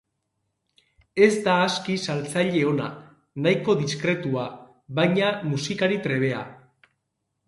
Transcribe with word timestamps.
Ez 1.25 1.33
da 1.47 1.57
aski 1.65 1.97
saltzaile 2.05 2.63
ona, 2.69 2.87
nahiko 3.47 3.75
diskretua, 3.81 4.47
baina 5.01 5.29
musikari 5.53 6.01
trebea. 6.07 6.41